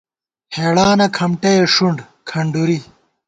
[0.55, 1.97] ہېڑانہ کھمٹَئےݭُنڈ
[2.29, 2.79] (کھنڈُری)